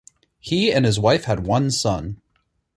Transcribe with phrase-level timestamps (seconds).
[0.39, 2.21] He and his wife had one son.